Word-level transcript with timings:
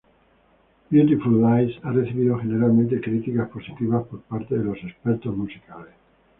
Beautiful 0.89 1.33
Lies 1.37 1.77
ha 1.83 1.91
recibido 1.91 2.35
generalmente 2.39 2.99
críticas 2.99 3.49
positivas 3.49 4.03
por 4.07 4.21
parte 4.21 4.57
de 4.57 4.63
los 4.65 4.79
expertos 4.83 5.37
musicales. 5.37 5.93